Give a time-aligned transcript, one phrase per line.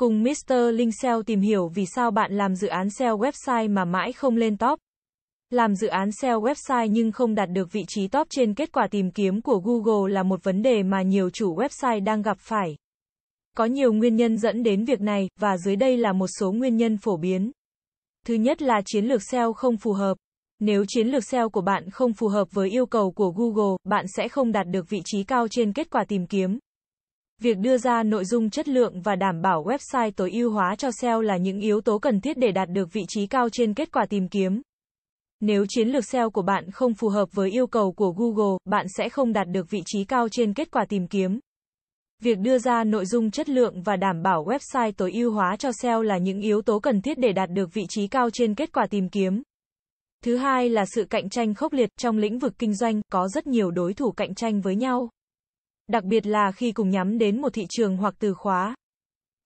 [0.00, 0.54] Cùng Mr.
[0.74, 4.36] Linh SEO tìm hiểu vì sao bạn làm dự án SEO website mà mãi không
[4.36, 4.78] lên top.
[5.50, 8.86] Làm dự án SEO website nhưng không đạt được vị trí top trên kết quả
[8.90, 12.76] tìm kiếm của Google là một vấn đề mà nhiều chủ website đang gặp phải.
[13.56, 16.76] Có nhiều nguyên nhân dẫn đến việc này, và dưới đây là một số nguyên
[16.76, 17.50] nhân phổ biến.
[18.26, 20.16] Thứ nhất là chiến lược SEO không phù hợp.
[20.60, 24.04] Nếu chiến lược SEO của bạn không phù hợp với yêu cầu của Google, bạn
[24.16, 26.58] sẽ không đạt được vị trí cao trên kết quả tìm kiếm.
[27.42, 30.90] Việc đưa ra nội dung chất lượng và đảm bảo website tối ưu hóa cho
[30.90, 33.92] SEO là những yếu tố cần thiết để đạt được vị trí cao trên kết
[33.92, 34.62] quả tìm kiếm.
[35.40, 38.86] Nếu chiến lược SEO của bạn không phù hợp với yêu cầu của Google, bạn
[38.96, 41.40] sẽ không đạt được vị trí cao trên kết quả tìm kiếm.
[42.22, 45.72] Việc đưa ra nội dung chất lượng và đảm bảo website tối ưu hóa cho
[45.72, 48.72] SEO là những yếu tố cần thiết để đạt được vị trí cao trên kết
[48.72, 49.42] quả tìm kiếm.
[50.24, 53.46] Thứ hai là sự cạnh tranh khốc liệt trong lĩnh vực kinh doanh, có rất
[53.46, 55.08] nhiều đối thủ cạnh tranh với nhau.
[55.90, 58.74] Đặc biệt là khi cùng nhắm đến một thị trường hoặc từ khóa.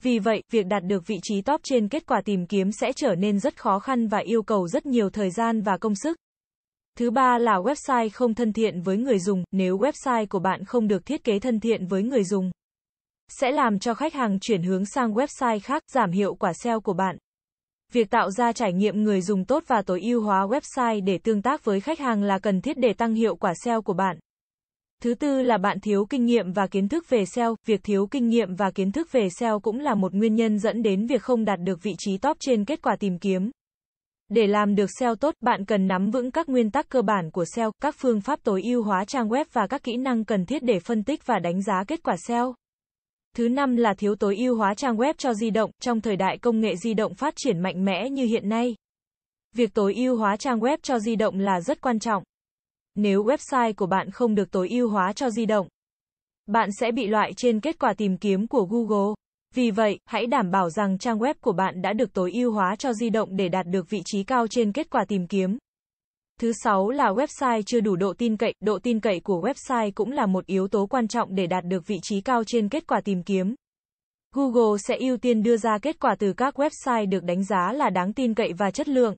[0.02, 3.14] Vì vậy, việc đạt được vị trí top trên kết quả tìm kiếm sẽ trở
[3.14, 6.16] nên rất khó khăn và yêu cầu rất nhiều thời gian và công sức.
[6.98, 10.88] Thứ ba là website không thân thiện với người dùng, nếu website của bạn không
[10.88, 12.50] được thiết kế thân thiện với người dùng,
[13.28, 16.92] sẽ làm cho khách hàng chuyển hướng sang website khác, giảm hiệu quả SEO của
[16.92, 17.16] bạn.
[17.92, 21.42] Việc tạo ra trải nghiệm người dùng tốt và tối ưu hóa website để tương
[21.42, 24.18] tác với khách hàng là cần thiết để tăng hiệu quả SEO của bạn.
[25.04, 27.56] Thứ tư là bạn thiếu kinh nghiệm và kiến thức về SEO.
[27.66, 30.82] Việc thiếu kinh nghiệm và kiến thức về SEO cũng là một nguyên nhân dẫn
[30.82, 33.50] đến việc không đạt được vị trí top trên kết quả tìm kiếm.
[34.28, 37.44] Để làm được SEO tốt, bạn cần nắm vững các nguyên tắc cơ bản của
[37.44, 40.62] SEO, các phương pháp tối ưu hóa trang web và các kỹ năng cần thiết
[40.62, 42.54] để phân tích và đánh giá kết quả SEO.
[43.36, 46.38] Thứ năm là thiếu tối ưu hóa trang web cho di động, trong thời đại
[46.38, 48.76] công nghệ di động phát triển mạnh mẽ như hiện nay.
[49.54, 52.22] Việc tối ưu hóa trang web cho di động là rất quan trọng.
[52.94, 55.68] Nếu website của bạn không được tối ưu hóa cho di động,
[56.46, 59.14] bạn sẽ bị loại trên kết quả tìm kiếm của Google.
[59.54, 62.76] Vì vậy, hãy đảm bảo rằng trang web của bạn đã được tối ưu hóa
[62.76, 65.58] cho di động để đạt được vị trí cao trên kết quả tìm kiếm.
[66.40, 68.54] Thứ sáu là website chưa đủ độ tin cậy.
[68.60, 71.86] Độ tin cậy của website cũng là một yếu tố quan trọng để đạt được
[71.86, 73.54] vị trí cao trên kết quả tìm kiếm.
[74.34, 77.90] Google sẽ ưu tiên đưa ra kết quả từ các website được đánh giá là
[77.90, 79.14] đáng tin cậy và chất lượng.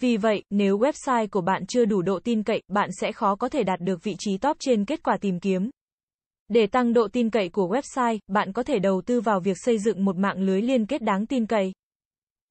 [0.00, 3.48] Vì vậy, nếu website của bạn chưa đủ độ tin cậy, bạn sẽ khó có
[3.48, 5.70] thể đạt được vị trí top trên kết quả tìm kiếm.
[6.48, 9.78] Để tăng độ tin cậy của website, bạn có thể đầu tư vào việc xây
[9.78, 11.72] dựng một mạng lưới liên kết đáng tin cậy.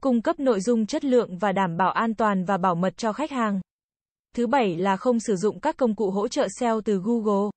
[0.01, 3.13] Cung cấp nội dung chất lượng và đảm bảo an toàn và bảo mật cho
[3.13, 3.61] khách hàng.
[4.35, 7.49] Thứ bảy là không sử dụng các công cụ hỗ trợ SEO từ Google.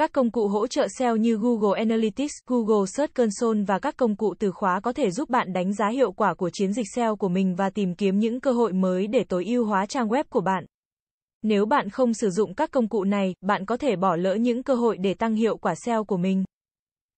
[0.00, 4.16] Các công cụ hỗ trợ SEO như Google Analytics, Google Search Console và các công
[4.16, 7.16] cụ từ khóa có thể giúp bạn đánh giá hiệu quả của chiến dịch SEO
[7.16, 10.24] của mình và tìm kiếm những cơ hội mới để tối ưu hóa trang web
[10.30, 10.64] của bạn.
[11.42, 14.62] Nếu bạn không sử dụng các công cụ này, bạn có thể bỏ lỡ những
[14.62, 16.44] cơ hội để tăng hiệu quả SEO của mình.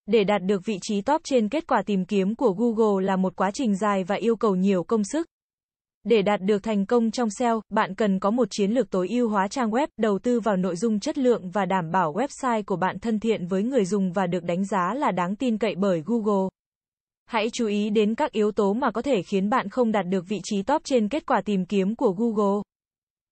[0.05, 3.35] Để đạt được vị trí top trên kết quả tìm kiếm của Google là một
[3.35, 5.27] quá trình dài và yêu cầu nhiều công sức.
[6.03, 9.29] Để đạt được thành công trong SEO, bạn cần có một chiến lược tối ưu
[9.29, 12.75] hóa trang web, đầu tư vào nội dung chất lượng và đảm bảo website của
[12.75, 16.03] bạn thân thiện với người dùng và được đánh giá là đáng tin cậy bởi
[16.05, 16.49] Google.
[17.25, 20.25] Hãy chú ý đến các yếu tố mà có thể khiến bạn không đạt được
[20.27, 22.61] vị trí top trên kết quả tìm kiếm của Google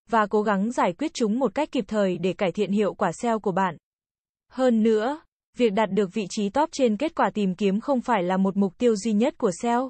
[0.10, 3.12] và cố gắng giải quyết chúng một cách kịp thời để cải thiện hiệu quả
[3.12, 3.78] SEO của bạn.
[4.52, 5.22] Hơn nữa,
[5.58, 8.58] việc đạt được vị trí top trên kết quả tìm kiếm không phải là một
[8.58, 9.90] mục tiêu duy nhất của SEO.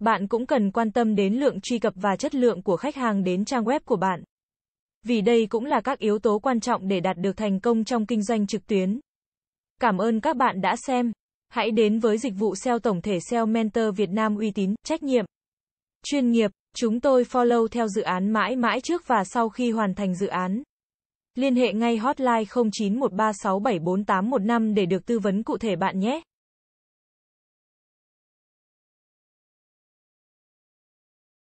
[0.00, 3.24] Bạn cũng cần quan tâm đến lượng truy cập và chất lượng của khách hàng
[3.24, 4.22] đến trang web của bạn.
[5.02, 8.06] Vì đây cũng là các yếu tố quan trọng để đạt được thành công trong
[8.06, 9.00] kinh doanh trực tuyến.
[9.80, 11.12] Cảm ơn các bạn đã xem.
[11.48, 15.02] Hãy đến với dịch vụ SEO tổng thể SEO Mentor Việt Nam uy tín, trách
[15.02, 15.24] nhiệm,
[16.02, 16.50] chuyên nghiệp.
[16.76, 20.26] Chúng tôi follow theo dự án mãi mãi trước và sau khi hoàn thành dự
[20.26, 20.62] án.
[21.34, 26.20] Liên hệ ngay hotline 0913674815 để được tư vấn cụ thể bạn nhé.